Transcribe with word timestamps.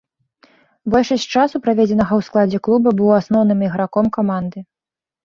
Большасць 0.93 1.27
часу, 1.33 1.55
праведзенага 1.65 2.13
ў 2.21 2.29
складзе 2.29 2.59
клуба 2.69 2.89
быў 3.03 3.13
асноўным 3.19 3.59
іграком 3.69 4.05
каманды. 4.17 4.65